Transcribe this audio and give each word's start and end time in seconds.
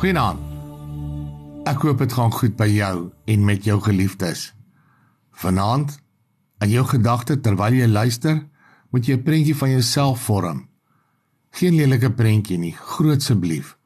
Goeienaand. 0.00 0.40
Ek 1.68 1.82
hoop 1.84 1.98
dit 2.00 2.14
gaan 2.16 2.30
goed 2.32 2.54
by 2.56 2.70
jou 2.72 3.10
en 3.28 3.42
met 3.44 3.66
jou 3.68 3.74
geliefdes. 3.84 4.46
Vanaand, 5.42 5.92
in 6.64 6.72
jou 6.72 6.86
gedagte 6.88 7.36
terwyl 7.44 7.76
jy 7.76 7.88
luister, 7.90 8.38
moet 8.96 9.04
jy 9.04 9.18
'n 9.18 9.22
prentjie 9.26 9.56
van 9.56 9.70
jouself 9.70 10.24
vorm. 10.24 10.64
Geen 11.52 11.76
lelike 11.76 12.10
prentjie 12.16 12.58
nie, 12.58 12.72
groot 12.72 13.20
asseblief. 13.20 13.76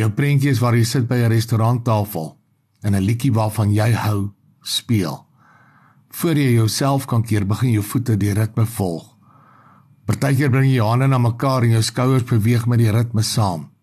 Jou 0.00 0.08
prentjie 0.08 0.50
is 0.50 0.60
waar 0.60 0.74
jy 0.74 0.84
sit 0.84 1.06
by 1.06 1.20
'n 1.20 1.28
restauranttafel 1.28 2.38
en 2.82 2.94
'n 2.94 3.04
liedjie 3.04 3.32
waarvan 3.32 3.70
jy 3.70 3.92
hou 3.92 4.32
speel. 4.62 5.26
Voor 6.08 6.36
jy 6.36 6.54
jouself 6.54 7.04
kan 7.04 7.22
keer, 7.22 7.46
begin 7.46 7.70
jou 7.70 7.82
voete 7.82 8.16
die 8.16 8.32
ritme 8.32 8.66
volg. 8.66 9.16
Partykeer 10.06 10.50
bring 10.50 10.64
jy 10.64 10.76
jou 10.76 10.88
hande 10.88 11.06
na 11.06 11.18
mekaar 11.18 11.62
en 11.62 11.70
jou 11.70 11.82
skouers 11.82 12.24
beweeg 12.24 12.66
met 12.66 12.78
die 12.78 12.90
ritme 12.90 13.22
saam. 13.22 13.77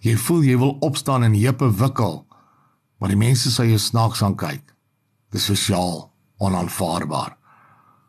Jy 0.00 0.16
voel 0.16 0.44
jy 0.48 0.56
wil 0.60 0.76
opstaan 0.80 1.24
en 1.26 1.36
heupe 1.36 1.68
wikkel, 1.76 2.22
maar 2.98 3.12
die 3.12 3.20
mense 3.20 3.50
sal 3.52 3.68
jou 3.68 3.78
snaaks 3.78 4.22
aankyk. 4.24 4.62
Dis 5.32 5.48
sosiaal 5.50 6.08
onaanvaarbaar. 6.40 7.36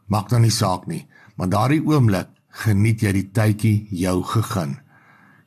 Maak 0.07 0.29
dan 0.31 0.45
nie 0.45 0.53
saak 0.55 0.87
nie, 0.87 1.05
maar 1.35 1.51
daardie 1.51 1.81
oomblik 1.83 2.31
geniet 2.63 3.03
jy 3.03 3.11
die 3.15 3.27
tydjie 3.35 3.75
jou 4.03 4.21
gegeen. 4.23 4.77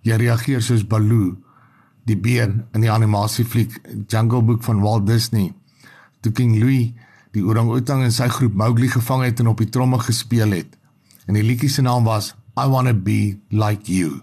Jy 0.05 0.20
reageer 0.20 0.62
soos 0.65 0.84
Baloo, 0.84 1.34
die 2.05 2.17
beer 2.17 2.51
in 2.77 2.84
die 2.84 2.92
animasiefliek 2.92 3.81
Jungle 4.09 4.42
Book 4.45 4.62
van 4.65 4.83
Walt 4.84 5.06
Disney. 5.09 5.53
Toe 6.20 6.33
King 6.33 6.59
Louis 6.61 6.92
die 7.34 7.42
orang-outang 7.42 8.05
en 8.06 8.15
sy 8.15 8.29
groep 8.31 8.55
Mowgli 8.55 8.89
gevang 8.92 9.25
het 9.27 9.41
en 9.42 9.51
op 9.51 9.62
die 9.62 9.70
tromme 9.73 9.98
gespeel 10.03 10.55
het 10.55 10.77
en 11.27 11.39
die 11.39 11.45
liedjie 11.45 11.73
se 11.73 11.83
naam 11.83 12.06
was 12.06 12.34
I 12.55 12.69
want 12.70 12.87
to 12.87 12.95
be 12.95 13.41
like 13.51 13.91
you. 13.91 14.20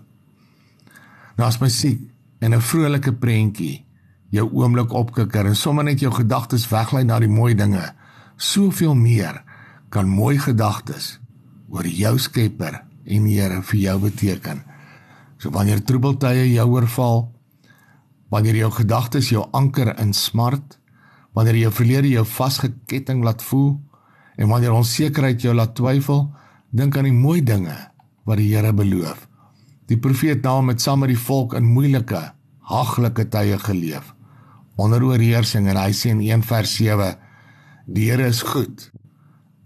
Nou 1.42 1.48
as 1.50 1.58
musiek 1.58 2.02
en 2.46 2.54
'n 2.54 2.62
vrolike 2.62 3.14
prentjie 3.14 3.86
jou 4.30 4.46
oomblik 4.54 4.94
opkikker 4.94 5.46
en 5.46 5.56
sommer 5.56 5.84
net 5.84 6.00
jou 6.00 6.12
gedagtes 6.14 6.70
weglei 6.70 7.04
na 7.04 7.20
die 7.20 7.30
mooi 7.30 7.56
dinge. 7.56 7.94
Soveel 8.38 8.94
meer 8.94 9.44
kan 9.90 10.08
mooi 10.08 10.38
gedagtes 10.38 11.20
oor 11.70 11.88
jou 11.88 12.20
Skepper 12.20 12.84
en 13.06 13.26
Here 13.26 13.62
vir 13.62 13.80
jou 13.80 14.00
beteken. 14.00 14.64
So 15.38 15.50
wanneer 15.50 15.84
troebeltye 15.84 16.54
jou 16.54 16.70
oorval, 16.70 17.32
wanneer 18.30 18.56
jou 18.56 18.72
gedagtes 18.72 19.30
jou 19.30 19.48
anker 19.52 20.00
in 20.00 20.14
smart, 20.14 20.80
wanneer 21.34 21.56
jou 21.56 21.72
verlede 21.72 22.10
jou 22.10 22.26
vasgeketting 22.26 23.24
laat 23.24 23.42
voel 23.42 23.82
en 24.38 24.48
wanneer 24.48 24.72
onsekerheid 24.72 25.42
jou 25.42 25.54
laat 25.54 25.76
twyfel, 25.76 26.34
Dink 26.74 26.98
aan 26.98 27.04
die 27.04 27.12
mooi 27.12 27.44
dinge 27.44 27.92
wat 28.24 28.38
die 28.38 28.56
Here 28.56 28.74
beloof. 28.74 29.31
Die 29.92 30.00
profeet 30.00 30.46
Naam 30.46 30.70
het 30.72 30.80
saam 30.80 31.02
met 31.04 31.10
die 31.12 31.20
volk 31.20 31.52
in 31.58 31.68
moeilike, 31.68 32.22
haglike 32.72 33.26
tye 33.28 33.58
geleef. 33.60 34.14
Onder 34.80 35.04
oorheersing 35.04 35.66
en 35.68 35.76
hy 35.76 35.90
sê 35.92 36.14
in 36.14 36.22
1 36.24 36.46
vers 36.48 36.76
7: 36.80 37.10
Die 37.92 38.06
Here 38.08 38.30
is 38.32 38.40
goed, 38.42 38.92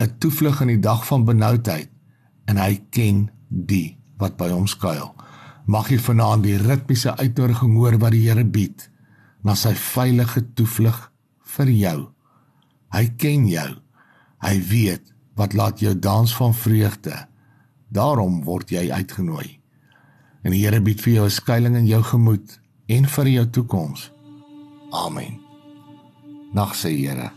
'n 0.01 0.17
toevlug 0.17 0.61
in 0.61 0.67
die 0.73 0.81
dag 0.81 1.05
van 1.05 1.25
benoudheid 1.25 1.89
en 2.45 2.57
hy 2.57 2.81
ken 2.89 3.29
die 3.49 3.97
wat 4.17 4.37
by 4.37 4.49
hom 4.49 4.65
skuil. 4.67 5.13
Mag 5.67 5.89
jy 5.89 5.99
vanaand 5.99 6.43
die 6.43 6.57
ritmiese 6.57 7.13
uitnodiging 7.17 7.75
hoor 7.77 7.97
wat 7.99 8.11
die 8.11 8.25
Here 8.25 8.45
bied 8.45 8.89
na 9.43 9.53
sy 9.55 9.73
veilige 9.73 10.41
toevlug 10.53 11.11
vir 11.57 11.69
jou. 11.69 12.09
Hy 12.89 13.05
ken 13.17 13.45
jou. 13.47 13.77
Hy 14.41 14.61
weet 14.69 15.13
wat 15.35 15.53
laat 15.53 15.79
jou 15.79 15.93
dans 15.99 16.35
van 16.35 16.53
vreugde. 16.53 17.27
Daarom 17.89 18.43
word 18.43 18.69
jy 18.69 18.89
uitgenooi. 18.91 19.64
En 20.45 20.53
die 20.53 20.61
Here 20.61 20.77
bied 20.81 21.01
vir 21.01 21.13
jou 21.13 21.25
'n 21.25 21.33
skuilings 21.33 21.77
in 21.77 21.87
jou 21.89 22.03
gemoed 22.03 22.59
en 22.85 23.07
vir 23.09 23.27
jou 23.27 23.45
toekoms. 23.49 24.11
Amen. 24.91 25.41
Nag 26.53 26.75
sê 26.75 26.93
Here. 26.93 27.31